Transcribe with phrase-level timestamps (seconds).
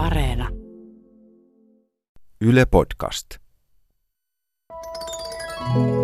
[0.00, 0.48] Areena.
[2.40, 3.26] Yle Podcast.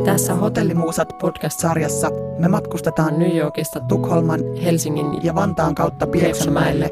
[0.05, 6.91] Tässä Hotellimuusat podcast-sarjassa me matkustetaan New Yorkista Tukholman, Helsingin ja Vantaan kautta Pieksämäelle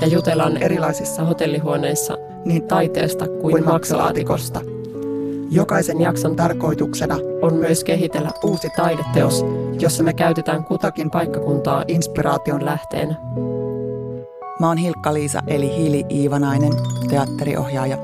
[0.00, 4.60] ja jutellaan erilaisissa hotellihuoneissa niin taiteesta kuin maksalaatikosta.
[5.50, 9.44] Jokaisen jakson tarkoituksena on myös kehitellä uusi taideteos,
[9.80, 13.16] jossa me käytetään kutakin paikkakuntaa inspiraation lähteenä.
[14.60, 16.72] Mä oon Hilkka-Liisa eli Hiili Iivanainen,
[17.10, 17.98] teatteriohjaaja.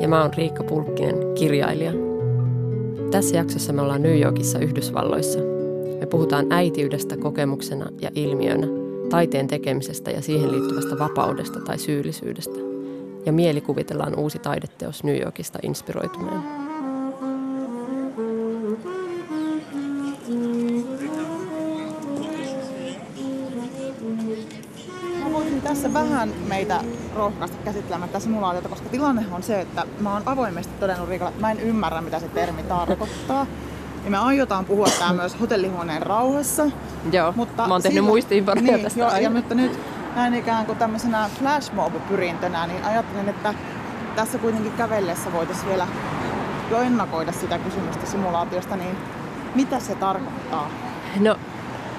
[0.00, 1.92] Ja mä oon Riikka Pulkkinen, kirjailija.
[3.10, 5.38] Tässä jaksossa me ollaan New Yorkissa Yhdysvalloissa.
[6.00, 8.66] Me puhutaan äitiydestä kokemuksena ja ilmiönä,
[9.10, 12.58] taiteen tekemisestä ja siihen liittyvästä vapaudesta tai syyllisyydestä.
[13.26, 16.65] Ja mielikuvitellaan uusi taideteos New Yorkista inspiroituneena.
[25.92, 26.80] Tässä vähän meitä
[27.14, 31.40] rohkaista käsittelemään tätä simulaatiota, koska tilanne on se, että mä oon avoimesti todennut Riikalla, että
[31.40, 33.46] mä en ymmärrä, mitä se termi tarkoittaa.
[34.04, 36.70] Ja me aiotaan puhua tää myös hotellihuoneen rauhassa.
[37.12, 39.78] Joo, mutta mä oon tehnyt sillä- muistiinpanoja niin, tästä joo, ja mutta nyt
[40.16, 43.54] näin ikään kuin tämmöisenä flashmob-pyrintönä, niin ajattelin, että
[44.16, 45.86] tässä kuitenkin kävellessä voitaisiin vielä
[46.70, 48.96] jo ennakoida sitä kysymystä simulaatiosta, niin
[49.54, 50.70] mitä se tarkoittaa?
[51.20, 51.36] No,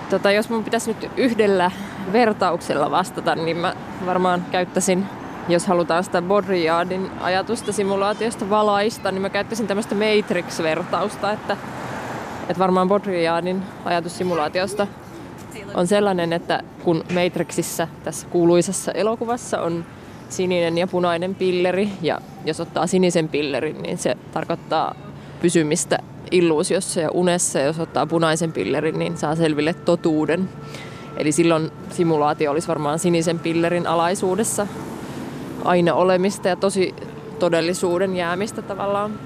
[0.09, 1.71] tota, jos mun pitäisi nyt yhdellä
[2.13, 5.05] vertauksella vastata, niin mä varmaan käyttäisin,
[5.49, 11.57] jos halutaan sitä Baudrillardin ajatusta simulaatiosta valaista, niin mä käyttäisin tämmöistä Matrix-vertausta, että,
[12.41, 14.87] että varmaan Baudrillardin ajatus simulaatiosta
[15.73, 19.85] on sellainen, että kun Matrixissa tässä kuuluisassa elokuvassa on
[20.29, 24.95] sininen ja punainen pilleri, ja jos ottaa sinisen pillerin, niin se tarkoittaa
[25.41, 25.99] pysymistä
[26.31, 30.49] illuusiossa ja unessa, ja jos ottaa punaisen pillerin, niin saa selville totuuden.
[31.17, 34.67] Eli silloin simulaatio olisi varmaan sinisen pillerin alaisuudessa
[35.65, 36.95] aina olemista ja tosi
[37.39, 39.19] todellisuuden jäämistä tavallaan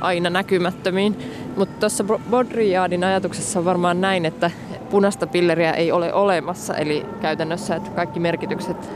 [0.00, 1.16] aina näkymättömiin.
[1.56, 4.50] Mutta tuossa Baudrillardin ajatuksessa on varmaan näin, että
[4.90, 8.90] punaista pilleriä ei ole olemassa, eli käytännössä että kaikki merkitykset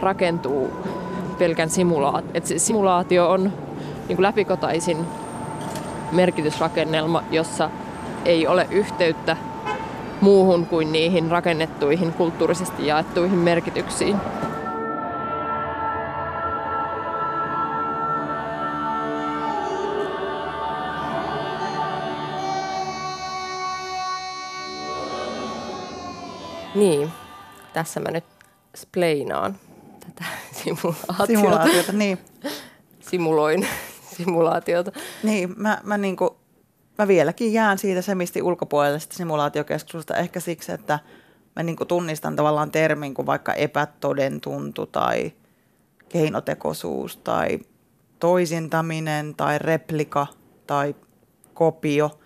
[0.00, 0.70] rakentuu
[1.38, 2.40] pelkän simulaatio.
[2.44, 3.52] Se simulaatio on
[4.08, 4.98] niin läpikotaisin
[6.12, 7.70] merkitysrakennelma, jossa
[8.24, 9.36] ei ole yhteyttä
[10.20, 14.16] muuhun kuin niihin rakennettuihin kulttuurisesti jaettuihin merkityksiin.
[26.74, 27.12] Niin,
[27.72, 28.24] tässä mä nyt
[28.76, 29.56] spleinaan
[30.00, 30.24] tätä
[30.64, 31.26] simulaatiota.
[31.26, 32.18] Simulaatiota, niin.
[33.00, 33.68] Simuloin
[34.16, 34.92] simulaatiota.
[35.22, 36.36] Niin, mä, mä, niinku,
[36.98, 40.98] mä vieläkin jään siitä semisti ulkopuolelle sitä simulaatiokeskustelusta ehkä siksi, että
[41.56, 45.32] mä niinku tunnistan tavallaan termin kuin vaikka epätoden tuntu tai
[46.08, 47.58] keinotekoisuus tai
[48.20, 50.26] toisintaminen tai replika
[50.66, 50.94] tai
[51.54, 52.20] kopio.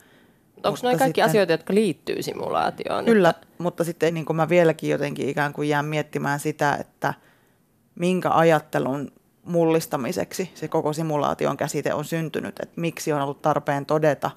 [0.65, 3.05] Onko noin kaikki sitten- asioita, jotka liittyy simulaatioon?
[3.05, 7.15] Kyllä, Että, mutta sitten niin kuin mä vieläkin jotenkin ikään kuin jään miettimään sitä, että
[7.95, 9.13] minkä ajattelun
[9.45, 14.31] mullistamiseksi se koko simulaation käsite on syntynyt, että miksi on ollut tarpeen todeta,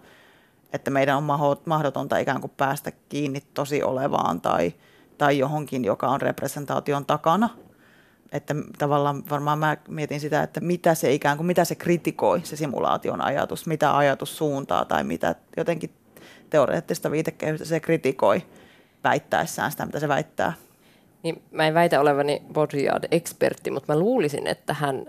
[0.74, 1.24] että meidän on
[1.66, 4.74] mahdotonta ikään kuin päästä kiinni tosi olevaan tai,
[5.18, 7.50] tai johonkin, joka on representaation takana.
[8.32, 12.56] Että tavallaan varmaan mä mietin sitä, että mitä se ikään kuin, mitä se kritikoi, se
[12.56, 15.94] simulaation ajatus, mitä ajatus suuntaa tai mitä jotenkin
[16.50, 18.42] teoreettista viitekehystä se kritikoi
[19.04, 20.54] väittäessään sitä, mitä se väittää.
[21.24, 25.06] niin mä en väitä olevani Baudrillard-ekspertti, mutta mä luulisin, että hän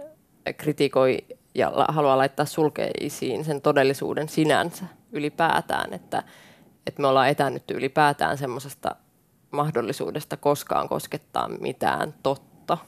[0.57, 1.19] kritikoi
[1.55, 6.23] ja haluaa laittaa sulkeisiin sen todellisuuden sinänsä ylipäätään, että,
[6.87, 8.97] että me ollaan etäännytty ylipäätään semmoisesta
[9.51, 12.79] mahdollisuudesta koskaan koskettaa mitään totta.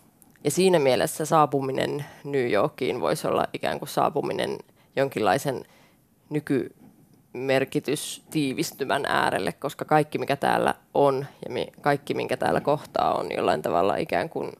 [0.44, 4.58] Ja siinä mielessä saapuminen New Yorkiin voisi olla ikään kuin saapuminen
[4.96, 5.64] jonkinlaisen
[6.30, 13.62] nykymerkitystiivistymän äärelle, koska kaikki mikä täällä on ja mi- kaikki minkä täällä kohtaa on jollain
[13.62, 14.52] tavalla ikään kuin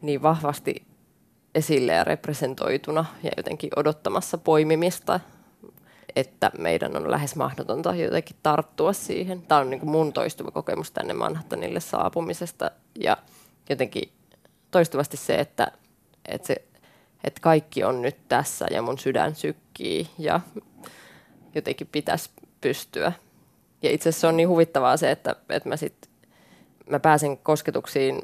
[0.00, 0.86] niin vahvasti
[1.54, 5.20] esille ja representoituna ja jotenkin odottamassa poimimista,
[6.16, 9.42] että meidän on lähes mahdotonta jotenkin tarttua siihen.
[9.42, 13.16] Tämä on niin kuin mun toistuva kokemus tänne Manhattanille saapumisesta ja
[13.70, 14.12] jotenkin
[14.70, 15.66] toistuvasti se, että,
[16.28, 16.56] että, se,
[17.24, 20.40] että kaikki on nyt tässä ja mun sydän sykkii ja
[21.54, 22.30] jotenkin pitäisi
[22.60, 23.12] pystyä.
[23.82, 26.10] Ja itse asiassa on niin huvittavaa se, että, että mä, sit,
[26.90, 28.22] mä pääsen kosketuksiin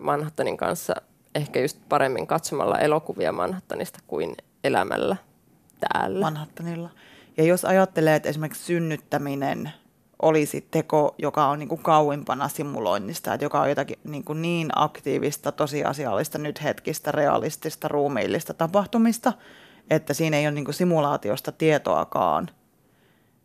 [0.00, 0.94] Manhattanin kanssa
[1.34, 5.16] ehkä just paremmin katsomalla elokuvia Manhattanista kuin elämällä
[5.88, 6.20] täällä.
[6.20, 6.90] Manhattanilla.
[7.36, 9.72] Ja jos ajattelee, että esimerkiksi synnyttäminen
[10.22, 14.68] olisi teko, joka on niin kuin kauimpana simuloinnista, että joka on jotakin niin, kuin niin
[14.76, 19.32] aktiivista, tosiasiallista, nyt hetkistä, realistista, ruumiillista tapahtumista,
[19.90, 22.50] että siinä ei ole niin kuin simulaatiosta tietoakaan.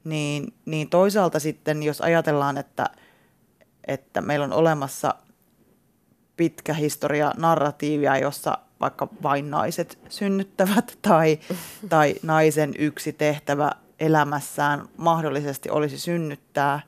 [0.04, 2.86] Niin, niin toisaalta sitten, jos ajatellaan, että,
[3.88, 5.16] että meillä on olemassa
[6.38, 11.40] pitkä historia narratiivia, jossa vaikka vain naiset synnyttävät tai,
[11.90, 16.80] tai naisen yksi tehtävä elämässään mahdollisesti olisi synnyttää,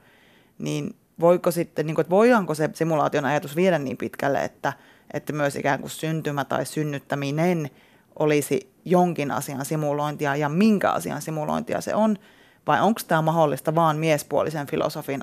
[0.57, 4.73] niin voiko sitten, niin kuin, että voidaanko se simulaation ajatus viedä niin pitkälle, että,
[5.13, 7.69] että myös ikään kuin syntymä tai synnyttäminen
[8.19, 12.17] olisi jonkin asian simulointia ja minkä asian simulointia se on,
[12.67, 15.21] vai onko tämä mahdollista vaan miespuolisen filosofin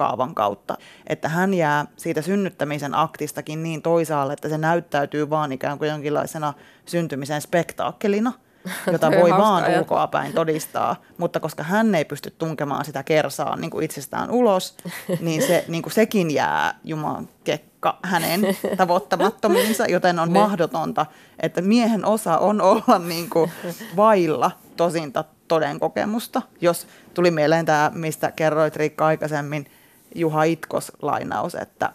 [0.00, 0.76] ajattelukaavan kautta,
[1.06, 6.54] että hän jää siitä synnyttämisen aktistakin niin toisaalle, että se näyttäytyy vaan ikään kuin jonkinlaisena
[6.86, 8.32] syntymisen spektaakkelina–
[8.92, 13.70] jota voi vaan ulkoa päin todistaa, mutta koska hän ei pysty tunkemaan sitä kersaa niin
[13.70, 14.76] kuin itsestään ulos,
[15.20, 18.40] niin, se, niin kuin sekin jää Jumalan kekka hänen
[18.76, 20.40] tavoittamattomiinsa, joten on ne.
[20.40, 21.06] mahdotonta,
[21.42, 23.50] että miehen osa on olla niin kuin
[23.96, 26.42] vailla tosinta todenkokemusta.
[26.60, 29.66] Jos tuli mieleen tämä, mistä kerroit Riikka aikaisemmin,
[30.14, 31.92] Juha Itkos lainaus, että,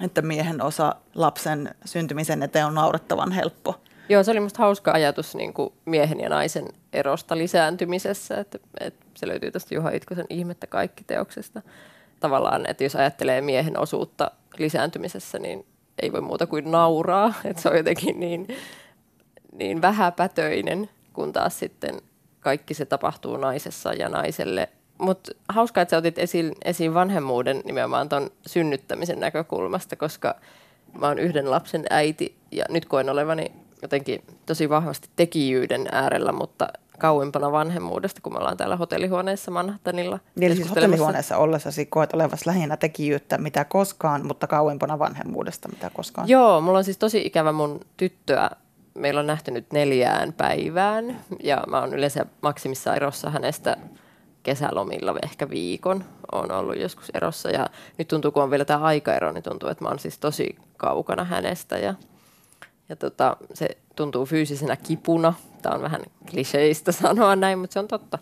[0.00, 3.80] että miehen osa lapsen syntymisen eteen on naurettavan helppo.
[4.08, 9.06] Joo, se oli musta hauska ajatus niin kuin miehen ja naisen erosta lisääntymisessä, että, että
[9.14, 11.62] se löytyy tästä Juha Itkosen Ihmettä kaikki teoksesta.
[12.20, 15.66] Tavallaan, että jos ajattelee miehen osuutta lisääntymisessä, niin
[16.02, 18.48] ei voi muuta kuin nauraa, että se on jotenkin niin,
[19.52, 22.02] niin vähäpätöinen, kun taas sitten
[22.40, 24.68] kaikki se tapahtuu naisessa ja naiselle.
[25.04, 30.34] Mutta hauskaa, että sä otit esiin, esiin vanhemmuuden nimenomaan tuon synnyttämisen näkökulmasta, koska
[30.98, 33.52] mä oon yhden lapsen äiti ja nyt koen olevani
[33.82, 36.68] jotenkin tosi vahvasti tekijyyden äärellä, mutta
[36.98, 40.18] kauempana vanhemmuudesta, kun me ollaan täällä hotellihuoneessa Manhattanilla.
[40.40, 46.28] Eli siis hotellihuoneessa ollessasi koet olevassa lähinnä tekijyyttä mitä koskaan, mutta kauempana vanhemmuudesta mitä koskaan.
[46.28, 48.50] Joo, mulla on siis tosi ikävä mun tyttöä.
[48.94, 53.76] Meillä on nähty nyt neljään päivään ja mä oon yleensä maksimissa erossa hänestä
[54.44, 57.66] kesälomilla ehkä viikon on ollut joskus erossa ja
[57.98, 61.24] nyt tuntuu, kun on vielä tämä aikaero, niin tuntuu, että mä oon siis tosi kaukana
[61.24, 61.94] hänestä ja
[62.88, 65.34] ja tota, se tuntuu fyysisenä kipuna.
[65.62, 68.18] Tämä on vähän kliseistä sanoa näin, mutta se on totta.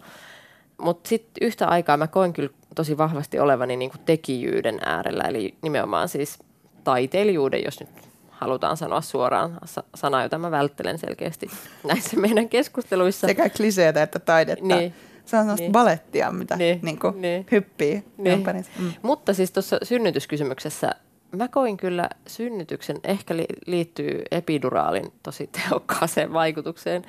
[0.79, 6.09] Mutta sitten yhtä aikaa mä koen kyllä tosi vahvasti olevani niinku tekijyyden äärellä, eli nimenomaan
[6.09, 6.39] siis
[6.85, 7.89] taiteilijuuden, jos nyt
[8.31, 9.59] halutaan sanoa suoraan
[9.95, 11.51] sana, jota mä välttelen selkeästi
[11.89, 13.27] näissä meidän keskusteluissa.
[13.27, 14.65] Sekä kliseitä että taidetta.
[14.65, 14.95] Niin.
[15.25, 15.73] Se on sellaista niin.
[15.73, 16.81] balettia, mitä niin.
[16.83, 17.47] Niin niin.
[17.53, 18.45] hyppii niin.
[18.79, 18.93] Mm.
[19.03, 20.95] Mutta siis tuossa synnytyskysymyksessä
[21.37, 27.05] mä koin kyllä synnytyksen, ehkä li- liittyy epiduraalin tosi tehokkaaseen vaikutukseen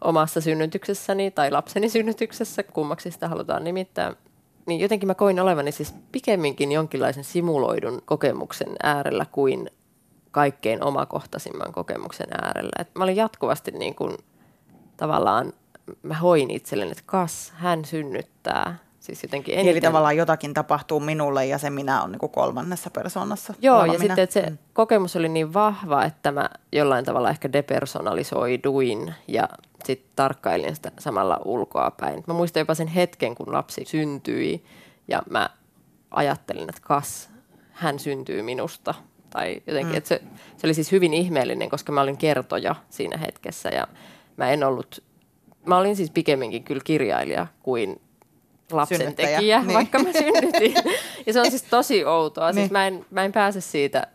[0.00, 4.12] omassa synnytyksessäni tai lapseni synnytyksessä, kummaksi sitä halutaan nimittää.
[4.66, 9.70] Niin jotenkin mä koin olevani siis pikemminkin jonkinlaisen simuloidun kokemuksen äärellä kuin
[10.30, 12.70] kaikkein omakohtaisimman kokemuksen äärellä.
[12.78, 14.16] Et mä olin jatkuvasti niin kuin,
[14.96, 15.52] tavallaan,
[16.02, 19.72] mä hoin itselleni, että kas, hän synnyttää, Siis jotenkin eniten.
[19.72, 23.54] Eli tavallaan jotakin tapahtuu minulle ja se minä on niin kolmannessa persoonassa.
[23.62, 23.98] Joo, ja minä.
[23.98, 24.58] sitten että se mm.
[24.72, 29.48] kokemus oli niin vahva, että mä jollain tavalla ehkä depersonalisoiduin ja
[29.84, 32.24] sitten tarkkailin sitä samalla ulkoa päin.
[32.26, 34.64] Mä muistan jopa sen hetken, kun lapsi syntyi
[35.08, 35.50] ja mä
[36.10, 37.30] ajattelin, että kas,
[37.70, 38.94] hän syntyy minusta.
[39.30, 39.98] Tai jotenkin, mm.
[39.98, 40.22] että se,
[40.56, 43.86] se oli siis hyvin ihmeellinen, koska mä olin kertoja siinä hetkessä ja
[44.36, 45.04] mä en ollut,
[45.66, 48.00] mä olin siis pikemminkin kyllä kirjailija kuin
[48.72, 49.74] lapsen tekijä, niin.
[49.74, 50.74] vaikka mä synnytin.
[51.26, 52.46] ja se on siis tosi outoa.
[52.46, 52.62] Siis niin.
[52.62, 54.06] Siis mä, en, mä en pääse siitä,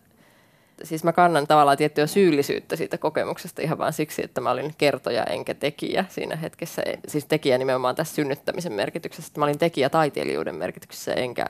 [0.84, 5.24] siis mä kannan tavallaan tiettyä syyllisyyttä siitä kokemuksesta ihan vain siksi, että mä olin kertoja
[5.24, 6.84] enkä tekijä siinä hetkessä.
[7.08, 9.34] Siis tekijä nimenomaan tässä synnyttämisen merkityksessä.
[9.38, 11.46] Mä olin tekijä taiteilijuuden merkityksessä enkä,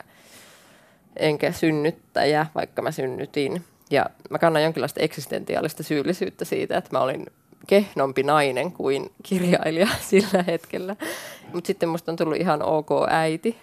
[1.18, 3.64] enkä synnyttäjä, vaikka mä synnytin.
[3.92, 7.26] Ja mä kannan jonkinlaista eksistentiaalista syyllisyyttä siitä, että mä olin
[7.68, 10.96] kehnompi nainen kuin kirjailija sillä hetkellä.
[11.54, 13.58] Mutta sitten musta on tullut ihan ok äiti,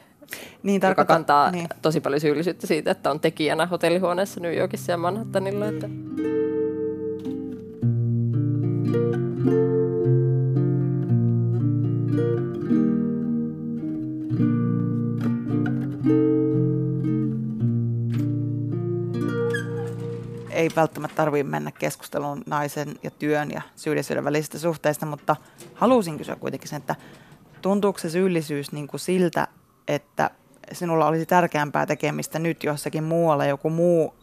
[0.63, 1.69] niin, joka kantaa niin.
[1.83, 5.69] tosi paljon syyllisyyttä siitä, että on tekijänä hotellihuoneessa New Yorkissa ja Manhattanilla.
[5.69, 5.89] Että...
[20.71, 25.37] ei välttämättä tarvitse mennä keskusteluun naisen ja työn ja syyllisyyden välisistä suhteista, mutta
[25.75, 26.97] halusin kysyä kuitenkin sen, että
[27.63, 29.49] tuntuuko se syyllisyys niin kuin siltä,
[29.89, 30.31] että
[30.73, 34.15] sinulla olisi tärkeämpää tekemistä nyt jossakin muualla, joku muu,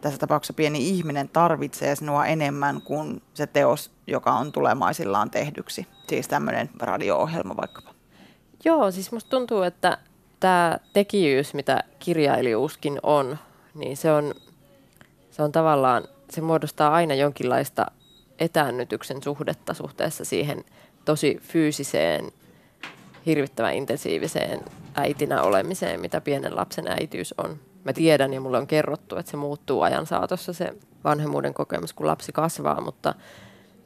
[0.00, 5.86] tässä tapauksessa pieni ihminen, tarvitsee sinua enemmän kuin se teos, joka on tulemaisillaan tehdyksi.
[6.08, 7.94] Siis tämmöinen radio-ohjelma vaikkapa.
[8.64, 9.98] Joo, siis musta tuntuu, että
[10.40, 13.38] tämä tekijyys, mitä kirjailijuuskin on,
[13.74, 14.34] niin se on,
[15.38, 17.86] se on tavallaan, se muodostaa aina jonkinlaista
[18.38, 20.64] etäännytyksen suhdetta suhteessa siihen
[21.04, 22.32] tosi fyysiseen,
[23.26, 24.60] hirvittävän intensiiviseen
[24.94, 27.56] äitinä olemiseen, mitä pienen lapsen äitiys on.
[27.84, 32.06] Mä tiedän ja mulle on kerrottu, että se muuttuu ajan saatossa se vanhemmuuden kokemus, kun
[32.06, 33.14] lapsi kasvaa, mutta,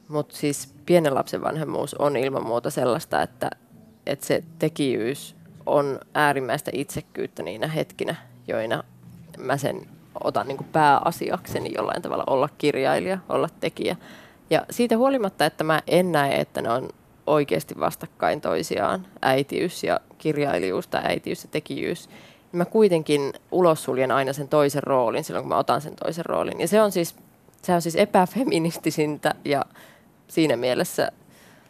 [0.07, 3.49] mutta siis pienen lapsen vanhemmuus on ilman muuta sellaista, että,
[4.05, 8.15] että se tekijyys on äärimmäistä itsekkyyttä niinä hetkinä,
[8.47, 8.83] joina
[9.37, 9.87] mä sen
[10.23, 13.95] otan niin kuin pääasiakseni jollain tavalla olla kirjailija, olla tekijä.
[14.49, 16.89] Ja siitä huolimatta, että mä en näe, että ne on
[17.27, 24.11] oikeasti vastakkain toisiaan, äitiys ja kirjailijuus tai äitiys ja tekijyys, niin mä kuitenkin ulos suljen
[24.11, 26.61] aina sen toisen roolin silloin, kun mä otan sen toisen roolin.
[26.61, 27.15] Ja se on siis,
[27.61, 29.65] se on siis epäfeministisintä ja
[30.27, 31.11] siinä mielessä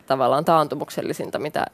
[0.07, 1.65] tavallaan taantumuksellisinta, mitä,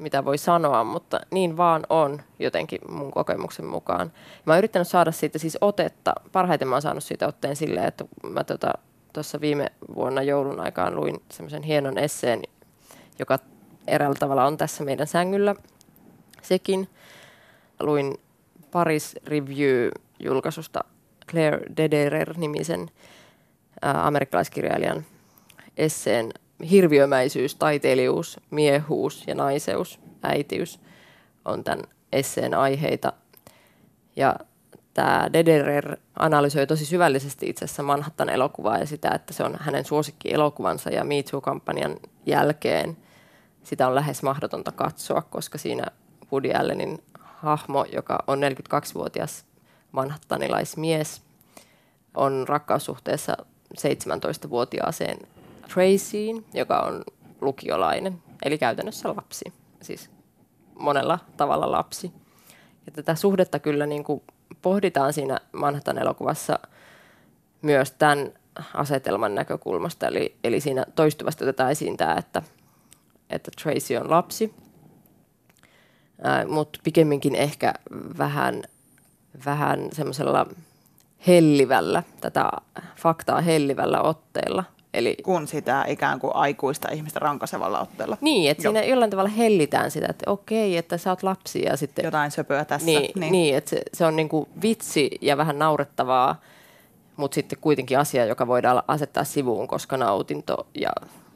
[0.00, 4.12] mitä voi sanoa, mutta niin vaan on jotenkin mun kokemuksen mukaan.
[4.46, 6.12] Mä oon yrittänyt saada siitä siis otetta.
[6.32, 8.72] Parhaiten mä oon saanut siitä otteen silleen, että mä tota,
[9.12, 12.42] tuossa viime vuonna joulun aikaan luin semmoisen hienon esseen,
[13.18, 13.38] joka
[13.86, 15.54] eräällä tavalla on tässä meidän sängyllä
[16.42, 16.88] sekin.
[17.80, 18.18] Luin
[18.70, 20.80] Paris Review-julkaisusta
[21.30, 22.90] Claire Dederer-nimisen
[23.82, 25.04] amerikkalaiskirjailijan
[25.76, 26.32] esseen
[26.70, 30.80] Hirviömäisyys, taiteilijuus, miehuus ja naiseus, äitiys
[31.44, 33.12] on tämän esseen aiheita.
[34.16, 34.36] Ja
[34.94, 39.84] tämä Dederer analysoi tosi syvällisesti itse asiassa Manhattan elokuvaa ja sitä, että se on hänen
[39.84, 42.96] suosikki elokuvansa ja Me Too-kampanjan jälkeen
[43.62, 45.86] sitä on lähes mahdotonta katsoa, koska siinä
[46.32, 49.44] Woody Allenin hahmo, joka on 42-vuotias
[49.92, 51.22] manhattanilaismies,
[52.14, 53.36] on rakkaussuhteessa
[53.78, 55.18] 17-vuotiaaseen
[55.74, 57.04] Tracyin, joka on
[57.40, 60.10] lukiolainen, eli käytännössä lapsi, siis
[60.78, 62.12] monella tavalla lapsi.
[62.86, 64.22] Ja tätä suhdetta kyllä niin kuin
[64.62, 66.58] pohditaan siinä Manhattan elokuvassa
[67.62, 68.32] myös tämän
[68.74, 72.42] asetelman näkökulmasta, eli, eli siinä toistuvasti otetaan esiin tämä, että,
[73.30, 74.54] että Tracy on lapsi,
[76.48, 77.74] mutta pikemminkin ehkä
[78.18, 78.62] vähän,
[79.44, 80.46] vähän semmoisella
[81.26, 82.50] hellivällä, tätä
[82.96, 84.64] faktaa hellivällä otteella.
[84.94, 88.16] Eli, kun sitä ikään kuin aikuista ihmistä rankasevalla otteella.
[88.20, 92.04] Niin, että siinä jollain tavalla hellitään sitä, että okei, että sä oot lapsi ja sitten...
[92.04, 92.86] Jotain söpöä tässä.
[92.86, 93.32] Niin, niin.
[93.32, 96.40] niin että se, se on niinku vitsi ja vähän naurettavaa,
[97.16, 100.90] mutta sitten kuitenkin asia, joka voidaan asettaa sivuun, koska nautinto ja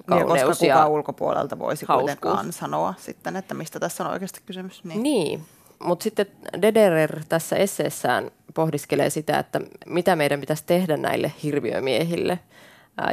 [0.07, 2.11] kauneus niin, koska kuka ulkopuolelta voisi hauskuus.
[2.11, 4.85] kuitenkaan sanoa sitten, että mistä tässä on oikeasti kysymys.
[4.85, 5.45] Niin, niin.
[5.79, 6.27] mutta sitten
[6.63, 12.39] Dederer tässä esseessään pohdiskelee sitä, että mitä meidän pitäisi tehdä näille hirviömiehille,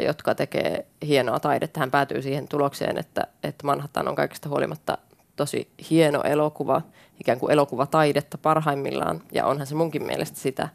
[0.02, 1.80] jotka tekee hienoa taidetta.
[1.80, 4.98] Hän päätyy siihen tulokseen, että, että Manhattan on kaikesta huolimatta
[5.36, 6.82] tosi hieno elokuva,
[7.20, 10.70] ikään kuin elokuvataidetta parhaimmillaan, ja onhan se munkin mielestä sitä.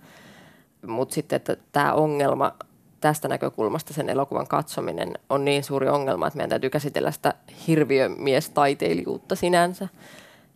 [0.86, 2.52] Mutta sitten, että tämä ongelma
[3.00, 7.34] tästä näkökulmasta sen elokuvan katsominen on niin suuri ongelma, että meidän täytyy käsitellä sitä
[7.66, 9.88] hirviömiestaiteilijuutta sinänsä.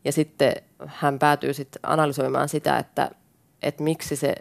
[0.05, 0.53] Ja sitten
[0.87, 3.11] hän päätyy sitten analysoimaan sitä, että,
[3.63, 4.35] että miksi se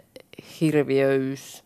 [0.60, 1.64] hirviöys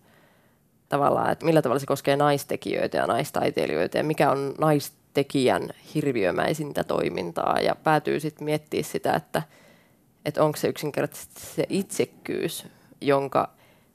[0.95, 7.61] tavallaan, että millä tavalla se koskee naistekijöitä ja naistaiteilijoita ja mikä on naistekijän hirviömäisintä toimintaa
[7.61, 9.43] ja päätyy sitten miettimään sitä, että,
[10.25, 12.67] että onko se yksinkertaisesti se itsekkyys,
[13.01, 13.49] jonka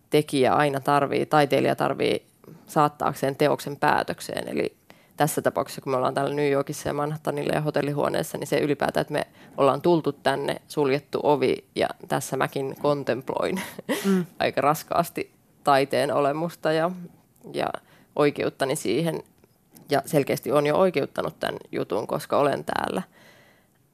[0.09, 2.25] tekijä aina tarvii, taiteilija tarvii
[2.67, 4.47] saattaakseen teoksen päätökseen.
[4.47, 4.75] Eli
[5.17, 9.01] tässä tapauksessa, kun me ollaan täällä New Yorkissa ja Manhattanilla ja hotellihuoneessa, niin se ylipäätään,
[9.01, 9.27] että me
[9.57, 13.61] ollaan tultu tänne, suljettu ovi ja tässä mäkin kontemploin
[14.05, 14.25] mm.
[14.39, 15.38] aika raskaasti
[15.69, 16.91] taiteen olemusta ja,
[17.53, 17.69] ja
[18.15, 19.23] oikeuttani siihen.
[19.89, 23.01] Ja selkeästi on jo oikeuttanut tämän jutun, koska olen täällä.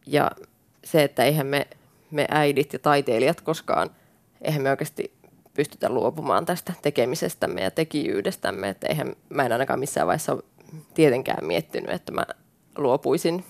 [0.07, 0.31] Ja
[0.83, 1.67] se, että eihän me,
[2.11, 3.89] me äidit ja taiteilijat koskaan,
[4.41, 5.13] eihän me oikeasti
[5.53, 8.69] pystytä luopumaan tästä tekemisestämme ja tekijyydestämme.
[8.69, 10.43] Että eihän, mä en ainakaan missään vaiheessa ole
[10.93, 12.25] tietenkään miettinyt, että mä
[12.77, 13.45] luopuisin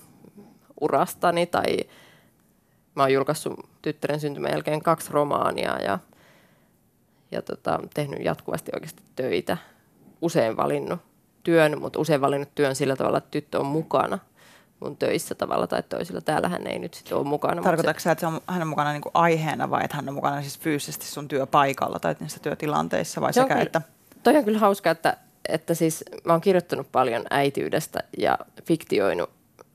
[0.80, 1.76] urastani tai
[2.94, 5.98] mä oon julkaissut tyttären syntymän jälkeen kaksi romaania ja,
[7.36, 9.56] ja tota, tehnyt jatkuvasti oikeasti töitä.
[10.22, 11.00] Usein valinnut
[11.42, 14.18] työn, mutta usein valinnut työn sillä tavalla, että tyttö on mukana–
[14.80, 16.20] mun töissä tavalla tai toisella.
[16.20, 17.62] Täällä hän ei nyt sitten ole mukana.
[17.62, 20.40] Tarkoitatko se, että se on hänen mukana niin kuin aiheena vai että hän on mukana
[20.40, 23.82] siis fyysisesti sun työpaikalla tai niissä työtilanteissa vai sekä, kyllä, että...
[24.22, 25.16] Toi on kyllä hauska, että,
[25.48, 29.30] että siis mä oon kirjoittanut paljon äityydestä ja fiktioinut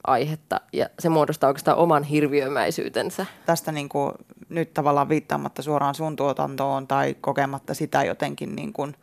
[0.08, 3.25] aihetta ja se muodostaa oikeastaan oman hirviömäisyytensä.
[3.46, 4.13] Tästä niin kuin,
[4.50, 8.96] nyt tavallaan viittaamatta suoraan sun tuotantoon tai kokematta sitä jotenkin niin kuin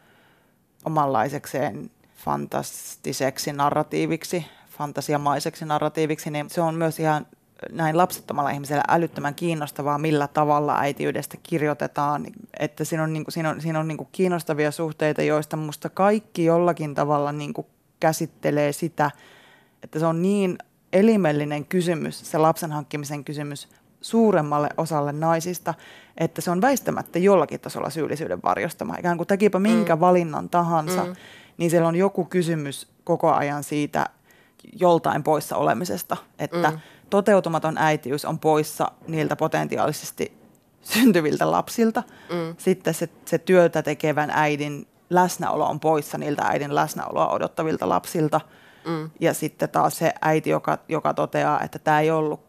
[0.85, 4.47] omanlaisekseen fantastiseksi narratiiviksi,
[4.79, 7.27] fantasiamaiseksi narratiiviksi, niin se on myös ihan
[7.73, 12.27] näin lapsettomalla ihmisellä älyttömän kiinnostavaa, millä tavalla äitiydestä kirjoitetaan.
[12.59, 15.89] Että siinä on, niin kuin, siinä on, siinä on niin kuin kiinnostavia suhteita, joista musta
[15.89, 17.67] kaikki jollakin tavalla niin kuin
[18.01, 19.11] käsittelee sitä,
[19.83, 20.59] että se on niin
[20.93, 23.69] elimellinen kysymys, se lapsen hankkimisen kysymys
[24.01, 25.75] suuremmalle osalle naisista,
[26.17, 28.97] että se on väistämättä jollakin tasolla syyllisyyden varjostama.
[28.99, 30.01] Ikään kuin tekipä minkä mm.
[30.01, 31.15] valinnan tahansa, mm.
[31.57, 34.07] niin siellä on joku kysymys koko ajan siitä
[34.81, 36.79] joltain poissa olemisesta, että mm.
[37.11, 40.33] toteutumaton äitiys on poissa niiltä potentiaalisesti
[40.83, 42.03] syntyviltä lapsilta.
[42.31, 42.55] Mm.
[42.59, 48.41] Sitten se, se työtä tekevän äidin läsnäolo on poissa niiltä äidin läsnäoloa odottavilta lapsilta.
[48.89, 49.11] Mm.
[49.21, 52.49] Ja sitten taas se äiti, joka, joka toteaa, että tämä ei ollut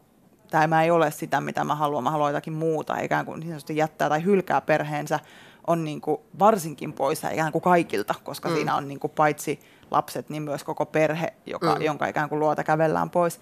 [0.50, 4.08] tämä ei ole sitä, mitä mä haluan, mä haluan jotakin muuta, ikään kuin niin jättää
[4.08, 5.20] tai hylkää perheensä,
[5.66, 8.54] on niin kuin varsinkin poissa ikään kuin kaikilta, koska mm.
[8.54, 11.82] siinä on niin kuin paitsi lapset, niin myös koko perhe, joka, mm.
[11.82, 13.40] jonka ikään kuin luota kävellään pois.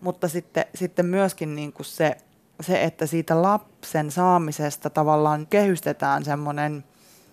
[0.00, 2.16] Mutta sitten, sitten myöskin niin kuin se,
[2.60, 6.84] se, että siitä lapsen saamisesta tavallaan kehystetään semmoinen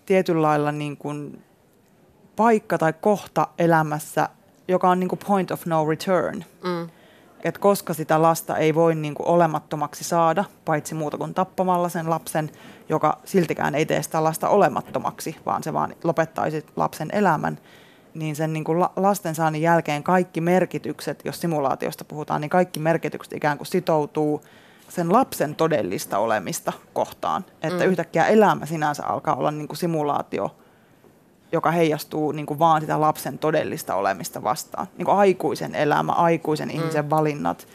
[0.06, 1.44] tietyllä lailla niin kuin
[2.36, 4.28] paikka tai kohta elämässä,
[4.68, 6.44] joka on niin kuin point of no return.
[6.64, 6.88] Mm
[7.44, 12.10] että koska sitä lasta ei voi niin kuin olemattomaksi saada, paitsi muuta kuin tappamalla sen
[12.10, 12.50] lapsen,
[12.88, 17.58] joka siltikään ei tee sitä lasta olemattomaksi, vaan se vaan lopettaisi lapsen elämän,
[18.14, 23.32] niin sen niin kuin lasten saannin jälkeen kaikki merkitykset, jos simulaatiosta puhutaan, niin kaikki merkitykset
[23.32, 24.42] ikään kuin sitoutuu
[24.88, 27.44] sen lapsen todellista olemista kohtaan.
[27.62, 27.90] Että mm.
[27.90, 30.56] yhtäkkiä elämä sinänsä alkaa olla niin kuin simulaatio
[31.54, 34.86] joka heijastuu niin kuin vaan sitä lapsen todellista olemista vastaan.
[34.98, 36.74] Niin kuin aikuisen elämä, aikuisen mm.
[36.74, 37.66] ihmisen valinnat,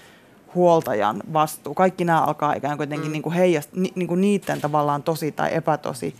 [0.56, 1.74] huoltajan vastuu.
[1.74, 3.12] Kaikki nämä alkaa ikään kuin jotenkin mm.
[3.12, 6.16] niin kuin heijast, ni, niin kuin niiden tavallaan tosi tai epätosi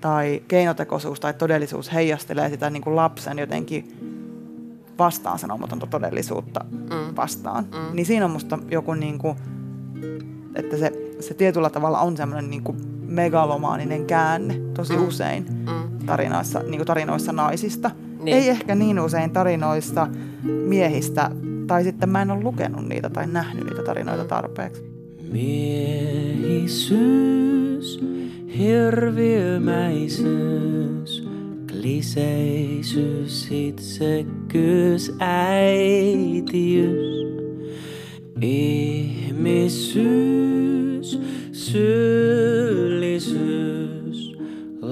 [0.00, 3.96] tai keinotekoisuus tai todellisuus heijastelee sitä niin kuin lapsen jotenkin
[4.98, 7.16] vastaan sanomatonta todellisuutta mm.
[7.16, 7.64] vastaan.
[7.64, 7.96] Mm.
[7.96, 9.36] Niin siinä on musta joku, niin kuin,
[10.54, 15.08] että se, se tietyllä tavalla on semmoinen niin kuin megalomaaninen käänne tosi mm.
[15.08, 15.46] usein.
[15.50, 17.90] Mm tarinoissa, niin kuin tarinoissa naisista.
[18.22, 18.36] Niin.
[18.36, 20.08] Ei ehkä niin usein tarinoissa
[20.42, 21.30] miehistä,
[21.66, 24.82] tai sitten mä en ole lukenut niitä tai nähnyt niitä tarinoita tarpeeksi.
[25.32, 26.90] Miehisyys,
[28.58, 31.28] hirviömäisyys,
[31.70, 37.20] kliseisyys, itsekkyys, äitiys,
[38.40, 40.10] ihmisyys,
[41.52, 42.69] syyllisyys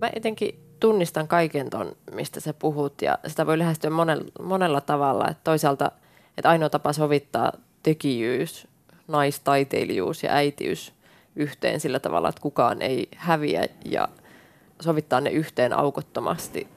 [0.01, 5.27] Mä jotenkin tunnistan kaiken ton, mistä sä puhut ja sitä voi lähestyä monella, monella tavalla.
[5.27, 5.91] Että toisaalta,
[6.37, 7.51] että ainoa tapa sovittaa
[7.83, 8.67] tekijyys,
[9.07, 10.93] naistaiteilijuus ja äitiys
[11.35, 14.07] yhteen sillä tavalla, että kukaan ei häviä ja
[14.81, 16.67] sovittaa ne yhteen aukottomasti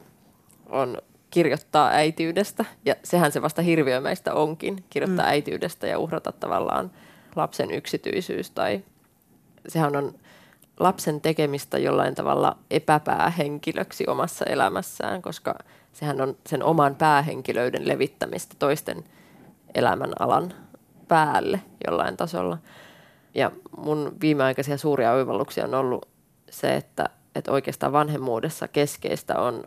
[0.68, 0.98] on
[1.30, 5.30] kirjoittaa äitiydestä, ja sehän se vasta hirviömäistä onkin, kirjoittaa mm.
[5.30, 6.90] äitiydestä ja uhrata tavallaan
[7.36, 8.82] lapsen yksityisyys, tai
[9.68, 10.14] sehän on
[10.80, 15.54] lapsen tekemistä jollain tavalla epäpäähenkilöksi omassa elämässään, koska
[15.92, 19.04] sehän on sen oman päähenkilöiden levittämistä toisten
[19.74, 20.52] elämän alan
[21.08, 22.58] päälle jollain tasolla.
[23.34, 26.08] Ja mun viimeaikaisia suuria oivalluksia on ollut
[26.50, 29.64] se, että, että oikeastaan vanhemmuudessa keskeistä on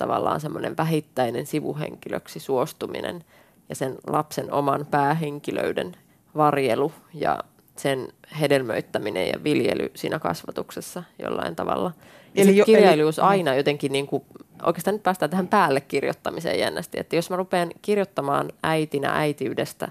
[0.00, 3.24] tavallaan semmoinen vähittäinen sivuhenkilöksi suostuminen
[3.68, 5.96] ja sen lapsen oman päähenkilöiden
[6.36, 7.38] varjelu ja
[7.76, 8.08] sen
[8.40, 11.92] hedelmöittäminen ja viljely siinä kasvatuksessa jollain tavalla.
[12.34, 14.24] Ja eli jo, kirjailijuus eli, aina jotenkin, niin kuin,
[14.62, 19.88] oikeastaan nyt päästään tähän päälle kirjoittamiseen jännästi, että jos mä rupean kirjoittamaan äitinä äitiydestä,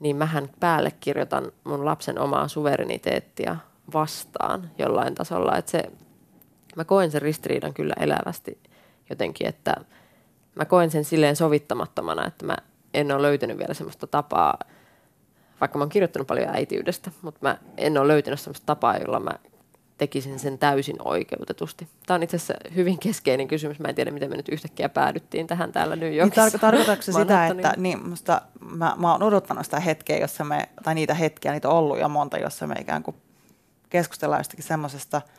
[0.00, 3.56] niin mähän päälle kirjoitan mun lapsen omaa suvereniteettia
[3.94, 5.82] vastaan jollain tasolla, että se,
[6.76, 8.58] mä koen sen ristiriidan kyllä elävästi
[9.10, 9.76] jotenkin, että
[10.54, 12.56] mä koen sen silleen sovittamattomana, että mä
[12.94, 14.58] en ole löytänyt vielä semmoista tapaa,
[15.60, 19.32] vaikka mä oon kirjoittanut paljon äitiydestä, mutta mä en ole löytänyt semmoista tapaa, jolla mä
[19.98, 21.88] tekisin sen täysin oikeutetusti.
[22.06, 23.78] Tämä on itse asiassa hyvin keskeinen kysymys.
[23.78, 26.44] Mä en tiedä, miten me nyt yhtäkkiä päädyttiin tähän täällä New Yorkissa.
[26.44, 30.68] Niin, tarkoitatko se sitä, että niin, musta, mä, mä oon odottanut sitä hetkeä, jossa me,
[30.82, 33.16] tai niitä hetkiä, niitä on ollut jo monta, jossa me ikään kuin
[33.90, 35.22] keskustellaan jostakin semmoisesta–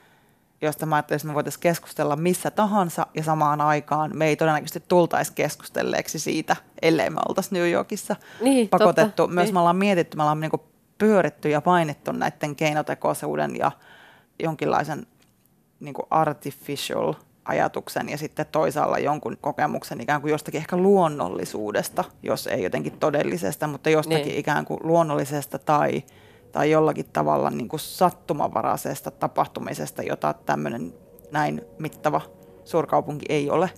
[0.66, 4.84] josta mä ajattelin, että me voitaisiin keskustella missä tahansa ja samaan aikaan me ei todennäköisesti
[4.88, 9.16] tultaisi keskustelleeksi siitä, ellei me oltaisi New Yorkissa niin, pakotettu.
[9.16, 9.54] Totta, Myös niin.
[9.54, 10.52] me ollaan mietitty, me ollaan niin
[10.98, 13.72] pyöritty ja painettu näiden keinotekoisuuden ja
[14.44, 15.08] jonkinlaisen
[15.80, 17.14] niin artificial
[17.46, 23.68] ajatuksen ja sitten toisaalla jonkun kokemuksen ikään kuin jostakin ehkä luonnollisuudesta, jos ei jotenkin todellisesta,
[23.68, 24.38] mutta jostakin niin.
[24.38, 26.04] ikään kuin luonnollisesta tai–
[26.56, 30.94] tai jollakin tavalla niin kuin sattumanvaraisesta tapahtumisesta, jota tämmöinen
[31.32, 32.22] näin mittava
[32.64, 33.70] suurkaupunki ei ole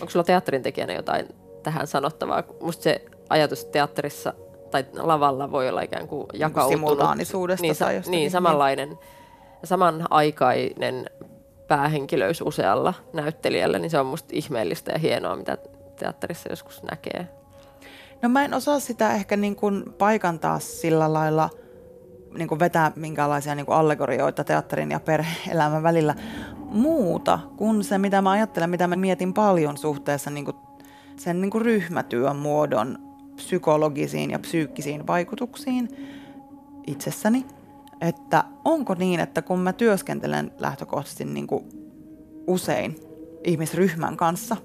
[0.00, 1.28] Onko sulla teatterin tekijänä jotain
[1.62, 2.42] tähän sanottavaa?
[2.60, 4.34] Musta se ajatus teatterissa
[4.70, 6.80] tai lavalla voi olla ikään kuin jakautunut.
[6.80, 8.18] Simultaanisuudesta niin, tai jostakin.
[8.18, 8.98] Niin, samanlainen,
[9.64, 11.10] samanaikainen
[11.68, 15.58] päähenkilöys usealla näyttelijällä, niin se on musta ihmeellistä ja hienoa, mitä
[15.98, 17.28] teatterissa joskus näkee.
[18.22, 21.50] No mä en osaa sitä ehkä niin kuin paikantaa sillä lailla,
[22.36, 26.14] niin kuin vetää minkälaisia niin kuin allegorioita teatterin ja perhe-elämän välillä.
[26.58, 30.56] Muuta kuin se, mitä mä ajattelen, mitä mä mietin paljon suhteessa niin kuin
[31.16, 32.98] sen niin kuin ryhmätyön muodon
[33.36, 35.88] psykologisiin ja psyykkisiin vaikutuksiin
[36.86, 37.46] itsessäni.
[38.00, 41.64] Että onko niin, että kun mä työskentelen lähtökohtaisesti niin kuin
[42.46, 42.96] usein
[43.44, 44.56] ihmisryhmän kanssa,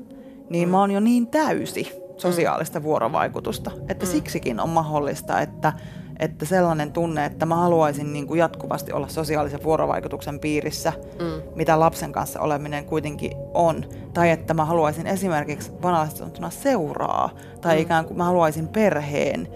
[0.49, 5.73] niin mä oon jo niin täysi sosiaalista vuorovaikutusta, että siksikin on mahdollista, että,
[6.21, 11.41] että sellainen tunne, että mä haluaisin niin kuin jatkuvasti olla sosiaalisen vuorovaikutuksen piirissä, mm.
[11.55, 17.29] mitä lapsen kanssa oleminen kuitenkin on, tai että mä haluaisin esimerkiksi vanhallisesti seuraa,
[17.61, 17.81] tai mm.
[17.81, 19.47] ikään kuin mä haluaisin perheen,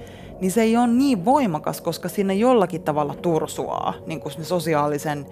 [0.42, 5.26] niin se ei ole niin voimakas, koska sinne jollakin tavalla tursuaa niin kuin se sosiaalisen,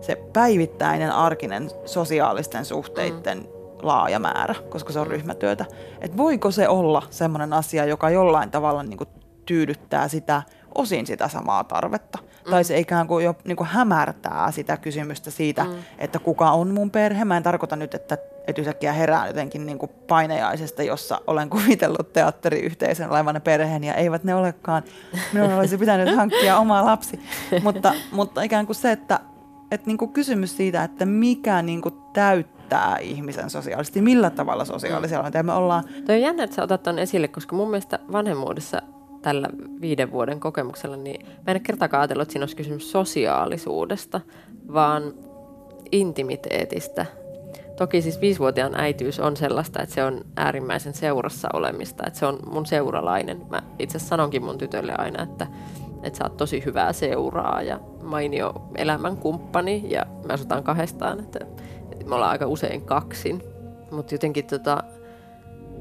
[0.00, 3.46] se päivittäinen arkinen sosiaalisten suhteiden mm.
[3.82, 5.64] laaja määrä, koska se on ryhmätyötä.
[6.00, 9.08] Et voiko se olla sellainen asia, joka jollain tavalla niin kuin
[9.46, 10.42] tyydyttää sitä
[10.74, 12.18] osin sitä samaa tarvetta.
[12.18, 12.50] Mm.
[12.50, 15.70] Tai se ikään kuin jo niin kuin hämärtää sitä kysymystä siitä, mm.
[15.98, 17.24] että kuka on mun perhe.
[17.24, 22.12] Mä en tarkoita nyt, että, että yhtäkkiä herään jotenkin niin kuin painejaisesta, jossa olen kuvitellut
[22.12, 24.82] teatteriyhteisön olevan perheen ja eivät ne olekaan.
[25.32, 27.20] Minun olisi pitänyt hankkia oma lapsi.
[27.62, 29.20] mutta, mutta ikään kuin se, että,
[29.70, 35.22] että niin kuin kysymys siitä, että mikä niin kuin täyttää ihmisen sosiaalisesti, millä tavalla sosiaalisia
[35.22, 35.46] mm.
[35.46, 35.84] me ollaan.
[36.06, 38.82] Toi on jännä, että sä otat ton esille, koska mun mielestä vanhemmuudessa
[39.24, 39.48] tällä
[39.80, 44.20] viiden vuoden kokemuksella, niin mä en kertaakaan ajatellut, että siinä olisi kysymys sosiaalisuudesta,
[44.72, 45.14] vaan
[45.92, 47.06] intimiteetistä.
[47.76, 52.38] Toki siis viisivuotiaan äitiys on sellaista, että se on äärimmäisen seurassa olemista, että se on
[52.50, 53.42] mun seuralainen.
[53.50, 55.46] Mä itse sanonkin mun tytölle aina, että,
[56.02, 61.38] että sä oot tosi hyvää seuraa ja mainio elämänkumppani ja me asutaan kahdestaan, että
[62.06, 63.42] me ollaan aika usein kaksin.
[63.90, 64.84] Mutta jotenkin tota,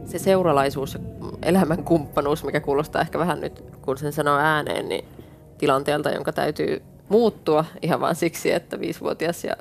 [0.06, 1.00] se seuralaisuus ja
[1.42, 5.06] elämän kumppanuus, mikä kuulostaa ehkä vähän nyt, kun sen sanoo ääneen, niin
[5.58, 9.56] tilanteelta, jonka täytyy muuttua ihan vain siksi, että viisivuotias ja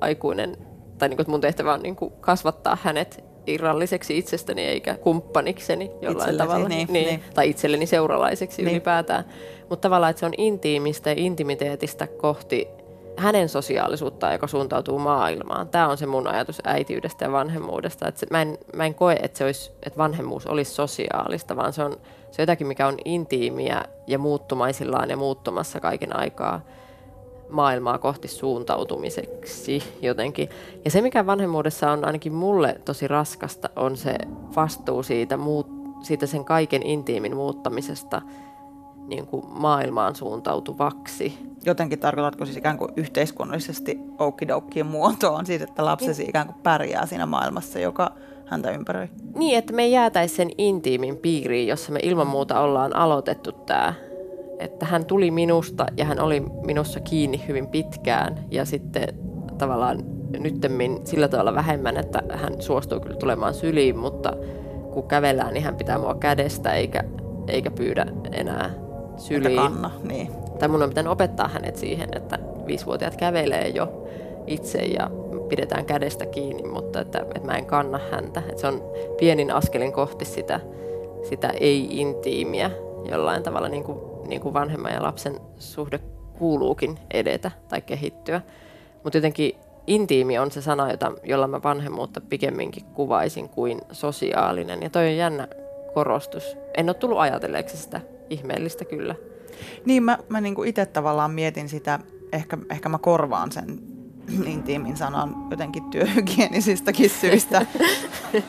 [0.00, 0.56] aikuinen,
[0.98, 6.30] tai niin kuin mun tehtävä on niin kuin kasvattaa hänet irralliseksi itsestäni eikä kumppanikseni jollain
[6.30, 6.68] Itsellesi, tavalla.
[6.68, 7.22] Niin, niin, niin.
[7.34, 8.72] Tai itselleni seuralaiseksi niin.
[8.72, 9.24] ylipäätään.
[9.68, 12.68] Mutta tavallaan, että se on intiimistä ja intimiteetistä kohti
[13.16, 15.68] hänen sosiaalisuuttaan, joka suuntautuu maailmaan.
[15.68, 18.08] Tämä on se mun ajatus äitiydestä ja vanhemmuudesta.
[18.08, 21.72] Että se, mä, en, mä en koe, että, se olisi, että vanhemmuus olisi sosiaalista, vaan
[21.72, 21.92] se on,
[22.30, 26.60] se on jotakin, mikä on intiimiä ja muuttumaisillaan ja muuttumassa kaiken aikaa
[27.48, 30.48] maailmaa kohti suuntautumiseksi jotenkin.
[30.84, 34.14] Ja se, mikä vanhemmuudessa on ainakin mulle tosi raskasta, on se
[34.56, 35.66] vastuu siitä, muut,
[36.02, 38.22] siitä sen kaiken intiimin muuttamisesta–
[39.06, 41.38] niin kuin maailmaan suuntautuvaksi.
[41.66, 47.26] Jotenkin tarkoitatko siis ikään kuin yhteiskunnallisesti oukidoukkien muotoon, siis että lapsesi ikään kuin pärjää siinä
[47.26, 48.10] maailmassa, joka
[48.46, 49.08] häntä ympäröi?
[49.34, 53.94] Niin, että me ei jäätäisi sen intiimin piiriin, jossa me ilman muuta ollaan aloitettu tämä.
[54.58, 59.08] Että hän tuli minusta ja hän oli minussa kiinni hyvin pitkään ja sitten
[59.58, 59.98] tavallaan
[60.38, 64.32] nyttemmin sillä tavalla vähemmän, että hän suostuu kyllä tulemaan syliin, mutta
[64.92, 67.04] kun kävellään, niin hän pitää mua kädestä eikä,
[67.48, 68.70] eikä pyydä enää
[69.22, 69.56] syliin.
[69.56, 70.28] kanna, niin.
[70.58, 74.08] Tai mun on pitänyt opettaa hänet siihen, että viisivuotiaat kävelee jo
[74.46, 75.10] itse ja
[75.48, 78.42] pidetään kädestä kiinni, mutta että, että mä en kanna häntä.
[78.48, 78.82] Että se on
[79.18, 80.60] pienin askelin kohti sitä,
[81.28, 82.70] sitä ei-intiimiä
[83.10, 86.00] jollain tavalla niin kuin, niin kuin vanhemman ja lapsen suhde
[86.38, 88.40] kuuluukin edetä tai kehittyä.
[89.02, 89.54] Mutta jotenkin
[89.86, 94.82] intiimi on se sana, jota, jolla mä vanhemmuutta pikemminkin kuvaisin kuin sosiaalinen.
[94.82, 95.48] Ja toi on jännä
[95.94, 96.56] korostus.
[96.76, 99.14] En ole tullut ajatelleeksi sitä ihmeellistä kyllä.
[99.84, 101.98] Niin, mä, mä niin itse tavallaan mietin sitä,
[102.32, 103.78] ehkä, ehkä mä korvaan sen
[104.52, 107.66] intiimin sanan jotenkin työhygienisistäkin syistä.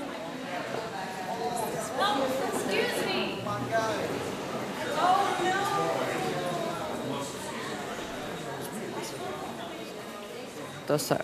[10.87, 11.15] Tuossa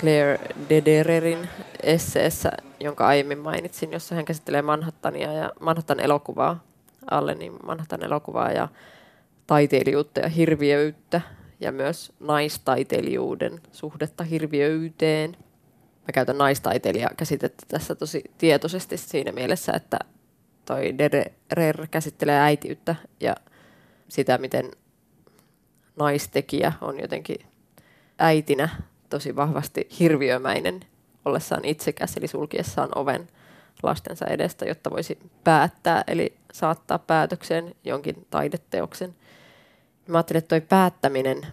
[0.00, 1.48] Claire Dedererin
[1.82, 6.67] esseessä, jonka aiemmin mainitsin, jossa hän käsittelee Manhattania ja Manhattan elokuvaa,
[7.10, 8.68] alle, niin Manhattan elokuvaa ja
[9.46, 11.20] taiteilijuutta ja hirviöyttä
[11.60, 15.30] ja myös naistaiteilijuuden suhdetta hirviöyteen.
[16.00, 19.98] Mä käytän naistaiteilija-käsitettä tässä tosi tietoisesti siinä mielessä, että
[20.64, 23.34] toi Derer käsittelee äitiyttä ja
[24.08, 24.70] sitä, miten
[25.96, 27.38] naistekijä on jotenkin
[28.18, 28.68] äitinä
[29.10, 30.80] tosi vahvasti hirviömäinen
[31.24, 33.28] ollessaan itsekäs, eli sulkiessaan oven
[33.82, 39.14] lastensa edestä, jotta voisi päättää, eli saattaa päätökseen jonkin taideteoksen.
[40.08, 41.46] Mä ajattelin, että toi päättäminen,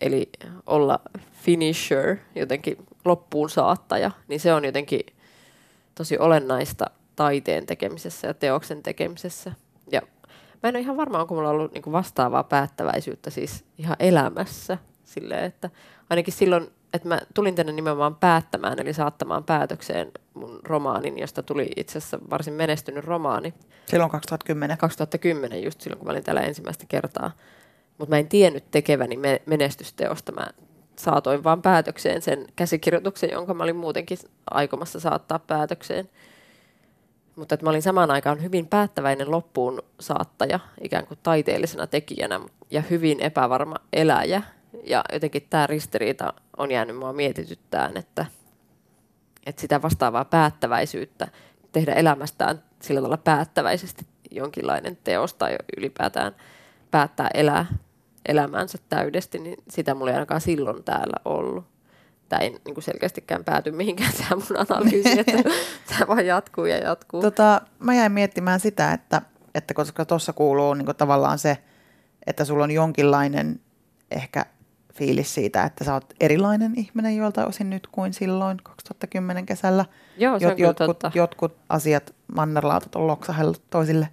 [0.00, 0.30] eli
[0.66, 1.00] olla
[1.32, 5.00] finisher, jotenkin loppuun saattaja, niin se on jotenkin
[5.94, 9.52] tosi olennaista taiteen tekemisessä ja teoksen tekemisessä.
[9.92, 10.02] Ja
[10.62, 14.78] mä en ole ihan varma, onko mulla ollut niin vastaavaa päättäväisyyttä siis ihan elämässä.
[15.04, 15.70] Silleen, että
[16.10, 21.70] ainakin silloin, että mä tulin tänne nimenomaan päättämään, eli saattamaan päätökseen mun romaanin, josta tuli
[21.76, 23.54] itse asiassa varsin menestynyt romaani.
[23.86, 24.78] Silloin 2010.
[24.78, 27.30] 2010, just silloin kun mä olin täällä ensimmäistä kertaa.
[27.98, 30.32] Mutta mä en tiennyt tekeväni menestysteosta.
[30.32, 30.46] Mä
[30.96, 34.18] saatoin vaan päätökseen sen käsikirjoituksen, jonka mä olin muutenkin
[34.50, 36.08] aikomassa saattaa päätökseen.
[37.36, 42.82] Mutta että mä olin samaan aikaan hyvin päättäväinen loppuun saattaja, ikään kuin taiteellisena tekijänä ja
[42.90, 44.42] hyvin epävarma eläjä.
[44.84, 48.26] Ja jotenkin tämä ristiriita on jäänyt mua mietityttään, että,
[49.46, 51.28] että sitä vastaavaa päättäväisyyttä
[51.72, 56.36] tehdä elämästään sillä tavalla päättäväisesti jonkinlainen teos tai ylipäätään
[56.90, 57.66] päättää elää
[58.28, 61.64] elämänsä täydesti, niin sitä mulla ei ainakaan silloin täällä ollut.
[62.28, 65.32] Tämä ei niin kuin selkeästikään pääty mihinkään tämä mun analyysi, että
[65.88, 67.20] tämä vaan jatkuu ja jatkuu.
[67.20, 69.22] Tota, mä jäin miettimään sitä, että,
[69.54, 71.58] että koska tuossa kuuluu niin kuin tavallaan se,
[72.26, 73.60] että sulla on jonkinlainen
[74.10, 74.46] ehkä
[74.94, 79.84] fiilis siitä, että sä oot erilainen ihminen joilta osin nyt kuin silloin 2010 kesällä.
[80.18, 81.12] Joo, se on Jot, jotkut, totta.
[81.14, 84.08] jotkut asiat, mannerlaatat on loksahellut toisille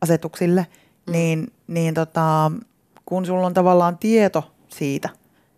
[0.00, 0.66] asetuksille,
[1.06, 1.12] mm.
[1.12, 2.52] niin, niin tota,
[3.06, 5.08] kun sulla on tavallaan tieto siitä,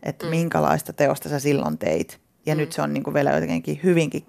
[0.02, 0.30] että mm.
[0.30, 2.58] minkälaista teosta sä silloin teit, ja mm.
[2.58, 4.26] nyt se on niin kuin vielä jotenkin hyvinkin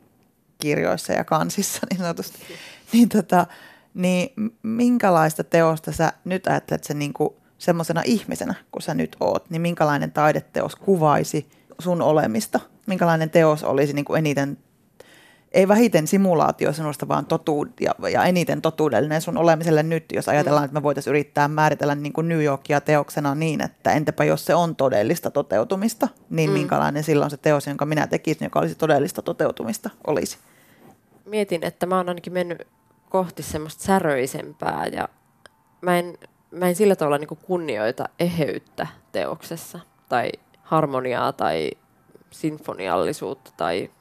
[0.57, 2.39] kirjoissa ja kansissa niin sanotusti,
[2.93, 3.45] niin, tota,
[3.93, 4.29] niin
[4.63, 9.61] minkälaista teosta sä nyt ajattelet sen niin kuin semmoisena ihmisenä, kun sä nyt oot, niin
[9.61, 12.59] minkälainen taideteos kuvaisi sun olemista?
[12.87, 14.57] Minkälainen teos olisi niin kuin eniten
[15.51, 20.65] ei vähiten simulaatio sinusta, vaan totuud, ja, ja eniten totuudellinen sun olemiselle nyt, jos ajatellaan,
[20.65, 24.55] että me voitaisiin yrittää määritellä niin kuin New Yorkia teoksena niin, että entäpä jos se
[24.55, 26.53] on todellista toteutumista, niin mm.
[26.53, 30.37] minkälainen silloin se teos, jonka minä tekisin, joka olisi todellista toteutumista, olisi?
[31.25, 32.67] Mietin, että mä oon ainakin mennyt
[33.09, 35.09] kohti semmoista säröisempää ja
[35.81, 36.17] mä en,
[36.51, 39.79] mä en sillä tavalla niin kunnioita eheyttä teoksessa
[40.09, 40.31] tai
[40.63, 41.71] harmoniaa tai
[42.31, 43.91] sinfoniallisuutta tai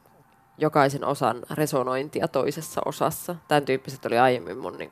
[0.57, 3.35] jokaisen osan resonointia toisessa osassa.
[3.47, 4.89] Tämän tyyppiset oli aiemmin mun niin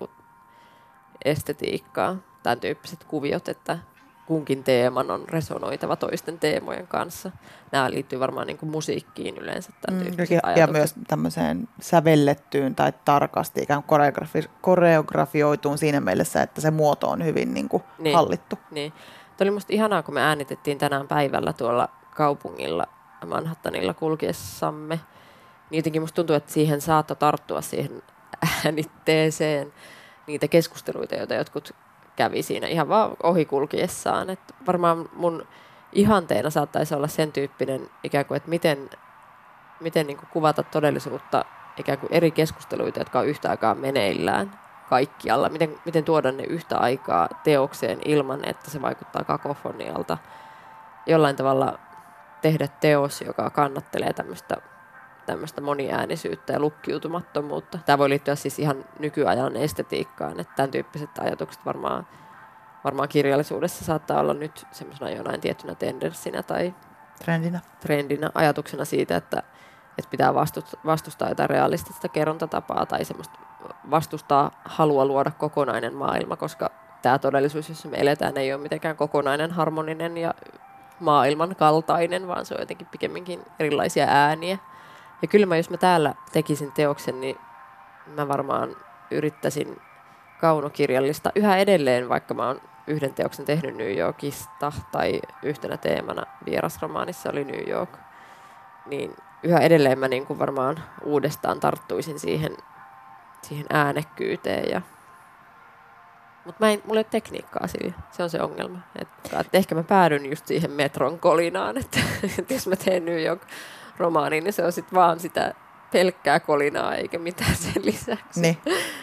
[1.26, 2.18] estetiikkaa.
[2.44, 3.80] Tämän tyyppiset kuviot, että
[4.26, 7.32] kunkin teeman on resonoitava toisten teemojen kanssa.
[7.72, 9.72] Nämä liittyy varmaan niin kuin musiikkiin yleensä.
[9.92, 16.62] Mm, ja, ja myös tämmöiseen sävellettyyn tai tarkasti ikään kuin koreografi- koreografioituun siinä mielessä, että
[16.62, 18.60] se muoto on hyvin niin kuin niin, hallittu.
[18.72, 18.92] Niin.
[19.38, 22.88] Tuo oli musta ihanaa, kun me äänitettiin tänään päivällä tuolla kaupungilla
[23.26, 25.00] Manhattanilla kulkiessamme–
[25.70, 28.04] niin jotenkin musta tuntuu, että siihen saattoi tarttua siihen
[28.66, 29.74] äänitteeseen
[30.28, 31.76] niitä keskusteluita, joita jotkut
[32.16, 34.30] kävi siinä ihan vaan ohikulkiessaan.
[34.30, 35.48] Että varmaan mun
[35.94, 38.90] ihanteena saattaisi olla sen tyyppinen ikään kuin, että miten,
[39.80, 41.46] miten niin kuin kuvata todellisuutta
[41.78, 45.50] ikään kuin eri keskusteluita, jotka on yhtä aikaa meneillään kaikkialla.
[45.50, 50.18] Miten, miten tuoda ne yhtä aikaa teokseen ilman, että se vaikuttaa kakofonialta.
[51.06, 51.80] Jollain tavalla
[52.42, 54.58] tehdä teos, joka kannattelee tämmöistä
[55.26, 57.80] tämmöistä moniäänisyyttä ja lukkiutumattomuutta.
[57.86, 62.08] Tämä voi liittyä siis ihan nykyajan estetiikkaan, että tämän tyyppiset ajatukset varmaan,
[62.84, 66.74] varmaan kirjallisuudessa saattaa olla nyt semmoisena jonain tiettynä tendenssinä tai
[67.24, 69.44] trendinä, trendinä ajatuksena siitä, että,
[69.98, 73.40] että pitää vastustaa, vastustaa jotain realistista kerrontatapaa tai semmoista
[73.92, 79.52] vastustaa halua luoda kokonainen maailma, koska tämä todellisuus, jossa me eletään, ei ole mitenkään kokonainen,
[79.52, 80.34] harmoninen ja
[81.00, 84.58] maailman kaltainen, vaan se on jotenkin pikemminkin erilaisia ääniä.
[85.22, 87.38] Ja kyllä mä, jos mä täällä tekisin teoksen, niin
[88.08, 88.76] mä varmaan
[89.12, 89.82] yrittäisin
[90.42, 97.30] kaunokirjallista yhä edelleen, vaikka mä oon yhden teoksen tehnyt New Yorkista tai yhtenä teemana vierasromaanissa
[97.30, 97.90] oli New York,
[98.86, 102.58] niin yhä edelleen mä niin kuin varmaan uudestaan tarttuisin siihen,
[103.42, 104.70] siihen äänekkyyteen.
[104.72, 104.82] Ja...
[106.46, 108.80] Mutta mulla ei ole tekniikkaa sillä, se on se ongelma.
[109.02, 109.08] Et,
[109.40, 112.00] et ehkä mä päädyn just siihen metron kolinaan, että,
[112.40, 113.42] että jos mä teen New York
[113.98, 115.54] romaani, niin se on sitten vaan sitä
[115.92, 118.42] pelkkää kolinaa eikä mitään sen lisäksi.
[118.42, 118.58] Niin,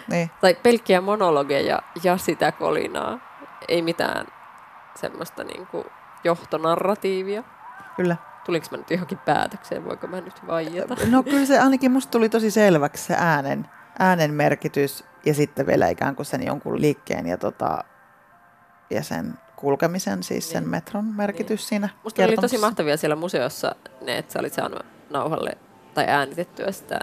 [0.08, 0.30] niin.
[0.40, 3.18] Tai pelkkiä monologeja ja sitä kolinaa.
[3.68, 4.26] Ei mitään
[4.94, 5.84] semmoista niin kuin
[6.24, 7.42] johtonarratiivia.
[7.96, 8.16] Kyllä.
[8.44, 10.96] Tuliko mä nyt johonkin päätökseen, voiko mä nyt vaieta?
[11.10, 13.66] No kyllä se ainakin musta tuli tosi selväksi se äänen,
[13.98, 17.84] äänen merkitys ja sitten vielä ikään kuin sen jonkun liikkeen ja, tota,
[18.90, 20.70] ja sen kulkemisen, siis sen niin.
[20.70, 21.68] metron merkitys niin.
[21.68, 25.58] siinä Musta oli tosi mahtavia siellä museossa ne, että sä olit saanut nauhalle
[25.94, 27.00] tai äänitettyä sitä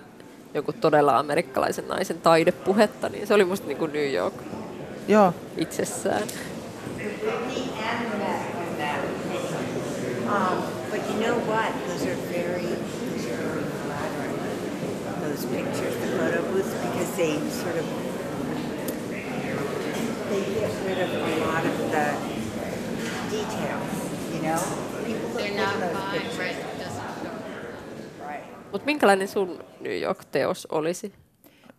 [0.53, 4.33] joku todella amerikkalaisen naisen taidepuhetta, niin se oli musta niin kuin New York
[5.07, 6.23] Joo, itsessään.
[10.27, 11.71] Um, but you know what?
[11.87, 14.37] Those are very, those are very flattering.
[15.21, 17.85] Those pictures, the photo booths, because they sort of
[20.29, 22.05] they get rid of a lot of the
[23.31, 23.89] details.
[24.33, 24.59] You know,
[25.05, 26.37] people look They're at not those fine, pictures.
[26.39, 26.68] right?
[28.71, 31.13] Mutta minkälainen sun New York-teos olisi?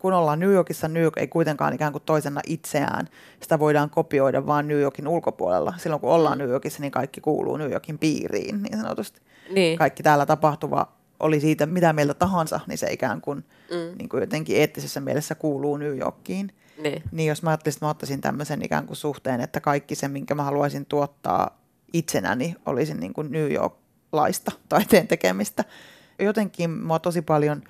[0.00, 3.08] kun ollaan New Yorkissa, New York ei kuitenkaan ikään kuin toisena itseään.
[3.40, 5.74] Sitä voidaan kopioida vain New Yorkin ulkopuolella.
[5.76, 9.20] Silloin kun ollaan New Yorkissa, niin kaikki kuuluu New Yorkin piiriin niin sanotusti.
[9.50, 9.78] Niin.
[9.78, 13.98] Kaikki täällä tapahtuva oli siitä mitä mieltä tahansa, niin se ikään kuin, mm.
[13.98, 16.52] niin kuin jotenkin eettisessä mielessä kuuluu New Yorkiin.
[16.82, 17.02] Niin.
[17.12, 20.34] Niin jos mä ajattelisin, että mä ottaisin tämmöisen ikään kuin suhteen, että kaikki se, minkä
[20.34, 21.60] mä haluaisin tuottaa
[21.92, 25.64] itsenäni, olisi niin kuin New York-laista taiteen tekemistä.
[26.20, 27.62] Jotenkin mua tosi paljon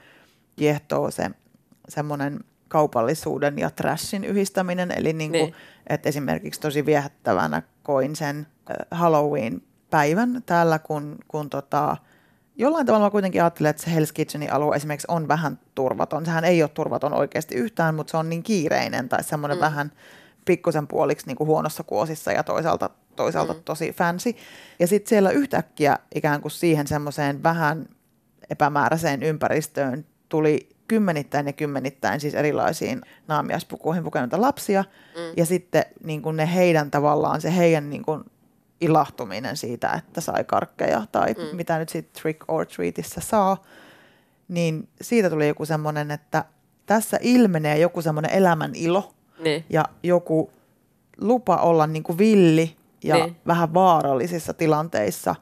[0.56, 1.30] kiehtoo se
[1.88, 4.90] semmoinen kaupallisuuden ja trashin yhdistäminen.
[4.90, 5.54] Eli niin kuin, Niin.
[5.86, 8.46] että esimerkiksi tosi viehättävänä koin sen
[8.90, 11.96] Halloween-päivän täällä, kun, kun tota,
[12.56, 16.24] jollain tavalla mä kuitenkin ajattelen, että se Hell's Kitchenin alue esimerkiksi on vähän turvaton.
[16.24, 19.60] Sehän ei ole turvaton oikeasti yhtään, mutta se on niin kiireinen tai semmoinen mm.
[19.60, 19.92] vähän
[20.44, 23.62] pikkusen puoliksi niin kuin huonossa kuosissa ja toisaalta, toisaalta mm.
[23.64, 24.34] tosi fancy.
[24.78, 27.86] Ja sitten siellä yhtäkkiä ikään kuin siihen semmoiseen vähän
[28.50, 34.84] epämääräiseen ympäristöön tuli kymmenittäin ja kymmenittäin siis erilaisiin naamiaispukuihin pukeneita lapsia.
[35.16, 35.32] Mm.
[35.36, 38.24] Ja sitten niin kuin ne heidän tavallaan, se heidän niin kuin
[38.80, 41.56] ilahtuminen siitä, että sai karkkeja tai mm.
[41.56, 43.62] mitä nyt sitten trick or treatissä saa,
[44.48, 46.44] niin siitä tuli joku semmoinen, että
[46.86, 49.64] tässä ilmenee joku semmoinen elämän ilo Niin.
[49.70, 50.50] ja joku
[51.20, 53.36] lupa olla niin kuin villi ja niin.
[53.46, 55.34] vähän vaarallisissa tilanteissa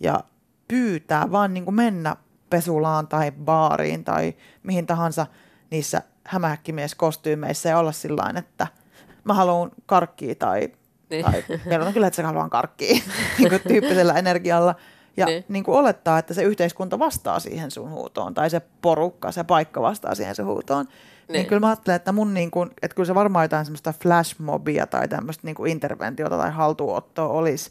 [0.00, 0.20] ja
[0.68, 2.16] pyytää vaan niin kuin mennä
[2.52, 5.26] pesulaan tai baariin tai mihin tahansa
[5.70, 8.66] niissä hämähäkkimieskostyymeissä ja olla sillä että
[9.24, 10.68] mä haluan karkkia tai,
[11.10, 11.24] Niin.
[11.24, 12.94] tai kerrotaan kyllä, että sä haluan karkkia
[13.38, 14.74] niin kuin tyyppisellä energialla.
[15.16, 15.44] Ja Niin.
[15.48, 15.64] niin.
[15.64, 20.14] Kuin olettaa, että se yhteiskunta vastaa siihen sun huutoon tai se porukka, se paikka vastaa
[20.14, 20.84] siihen sun huutoon.
[20.84, 20.92] Niin,
[21.28, 21.32] Niin.
[21.32, 24.86] niin kyllä mä ajattelen, että mun niin kuin, että kyllä se varmaan jotain semmoista flashmobia
[24.86, 27.70] tai tämmöistä niin kuin interventiota tai haltuottoa olisi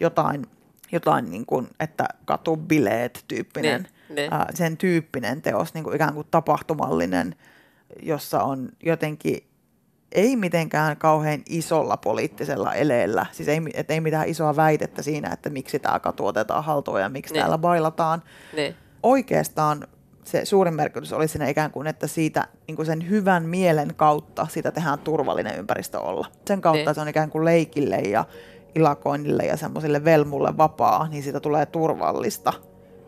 [0.00, 0.46] jotain,
[0.92, 4.34] jotain niin kuin, että katubileet tyyppinen, Niin, niin.
[4.34, 7.34] ää, sen tyyppinen teos, niin kuin ikään kuin tapahtumallinen,
[8.02, 9.46] jossa on jotenkin
[10.12, 15.50] ei mitenkään kauhean isolla poliittisella eleellä, siis ei, et ei mitään isoa väitettä siinä, että
[15.50, 17.40] miksi tämä katu otetaan haltuun ja miksi Niin.
[17.40, 18.22] täällä bailataan.
[18.56, 18.74] Niin.
[19.02, 19.86] Oikeastaan
[20.24, 24.46] se suurin merkitys oli siinä ikään kuin, että siitä niin kuin sen hyvän mielen kautta
[24.50, 26.26] sitä tehdään turvallinen ympäristö olla.
[26.46, 26.94] Sen kautta Niin.
[26.94, 28.24] se on ikään kuin leikille ja
[28.74, 32.52] ilakoinnille ja semmoisille velmulle vapaa, niin siitä tulee turvallista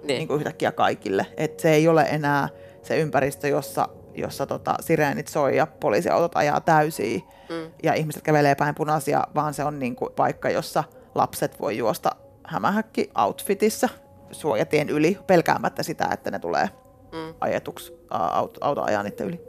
[0.07, 0.19] Niin.
[0.19, 0.29] niin.
[0.29, 1.27] Kuin yhtäkkiä kaikille.
[1.37, 2.49] Et se ei ole enää
[2.83, 7.71] se ympäristö, jossa, jossa tota, sireenit soi ja poliisiautot ajaa täysiä mm.
[7.83, 12.11] ja ihmiset kävelee päin punaisia, vaan se on niin kuin paikka, jossa lapset voi juosta
[12.45, 13.88] hämähäkki outfitissä
[14.31, 16.71] suojatien yli pelkäämättä sitä, että ne tulee
[17.12, 17.35] mm.
[17.40, 19.40] ajetuksi, auto, auto ajaa niiden yli.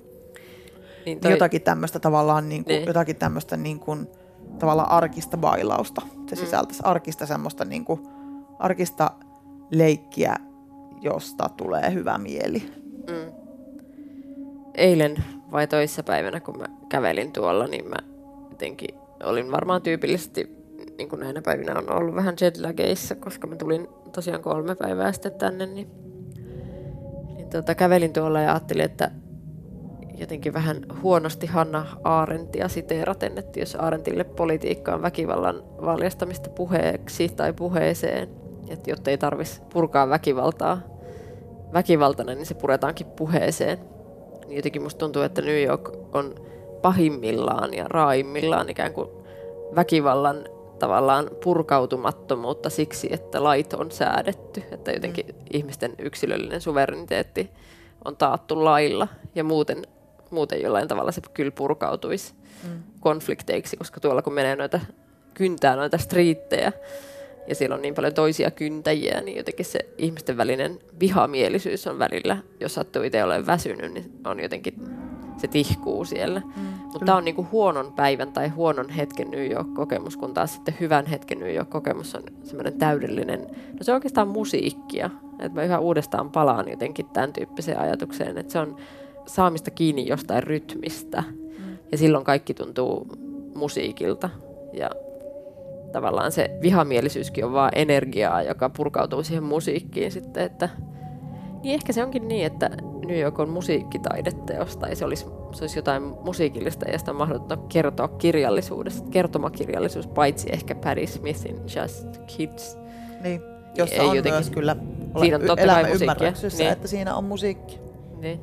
[1.05, 1.31] Niin Toi...
[1.31, 2.79] Jotakin tämmöistä tavallaan, niin kuin, Niin.
[2.81, 2.87] niin.
[2.87, 4.07] jotakin tämmöistä niin kuin,
[4.59, 6.01] tavallaan arkista bailausta.
[6.29, 6.39] Se Mm.
[6.39, 8.07] sisältäisi arkista semmoista niin kuin,
[8.59, 9.11] arkista
[9.71, 10.35] leikkiä,
[11.01, 12.63] josta tulee hyvä mieli.
[14.75, 17.95] eilen vai toissapäivänä, kun mä kävelin tuolla, niin mä
[18.49, 20.57] jotenkin olin varmaan tyypillisesti,
[20.97, 25.31] niin kuin näinä päivinä on ollut vähän jetlageissa, koska mä tulin tosiaan kolme päivää sitten
[25.31, 25.87] tänne, niin,
[27.35, 29.11] niin tota, kävelin tuolla ja ajattelin, että
[30.17, 37.53] jotenkin vähän huonosti Hanna Aarentia siteeraten, että jos Aarentille politiikka on väkivallan valjastamista puheeksi tai
[37.53, 38.29] puheeseen,
[38.69, 40.81] että jotta ei tarvitsisi purkaa väkivaltaa
[41.73, 43.79] väkivaltainen, niin se puretaankin puheeseen.
[44.47, 46.35] Niin jotenkin musta tuntuu, että New York on
[46.81, 49.09] pahimmillaan ja raimmillaan ikään kuin
[49.75, 50.45] väkivallan
[50.79, 55.33] tavallaan purkautumattomuutta siksi, että lait on säädetty, että jotenkin mm.
[55.53, 57.51] ihmisten yksilöllinen suvereniteetti
[58.05, 59.87] on taattu lailla ja muuten,
[60.31, 62.83] muuten jollain tavalla se kyllä purkautuisi mm.
[62.99, 64.79] konflikteiksi, koska tuolla kun menee noita
[65.33, 66.71] kyntää noita striittejä
[67.47, 72.37] ja siellä on niin paljon toisia kyntäjiä, niin jotenkin se ihmisten välinen vihamielisyys on välillä,
[72.59, 74.73] jos sattuu itse olemaan väsynyt, niin on jotenkin,
[75.37, 76.39] se tihkuu siellä.
[76.39, 80.77] Mm, Mutta tämä on niinku huonon päivän tai huonon hetken New York-kokemus, kun taas sitten
[80.79, 85.09] hyvän hetken New York-kokemus on semmoinen täydellinen, no se on oikeastaan musiikkia.
[85.39, 88.75] Että mä yhä uudestaan palaan jotenkin tämän tyyppiseen ajatukseen, että se on
[89.25, 91.23] saamista kiinni jostain rytmistä.
[91.27, 91.77] Mm.
[91.91, 93.07] Ja silloin kaikki tuntuu
[93.55, 94.29] musiikilta.
[94.73, 94.89] Ja
[95.97, 100.69] tavallaan se vihamielisyyskin on vaan energiaa, joka purkautuu siihen musiikkiin sitten, että
[101.63, 102.69] Niin ehkä se onkin niin, että
[103.07, 107.57] New York on musiikkitaideteos tai se olisi, se olisi jotain musiikillista ja sitä on mahdotonta
[107.57, 112.77] kertoa kirjallisuudesta, kertomakirjallisuus, paitsi ehkä Patti Smithin Just Kids.
[113.23, 113.41] Niin,
[113.75, 114.75] jossa Ei on jotenkin- myös kyllä
[115.19, 116.03] Siinä on totta kai elämä musiikkia.
[116.13, 116.71] ymmärryksessä, Niin.
[116.73, 117.79] että siinä on musiikki.
[118.19, 118.39] Niin.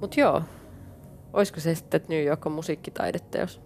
[0.00, 0.42] Mut joo,
[1.32, 3.60] olisiko se sitten, että New York on musiikkitaideteos?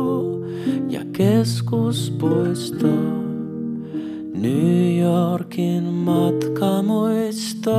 [1.18, 2.94] keskuspuisto,
[4.34, 7.78] New Yorkin matkamuisto.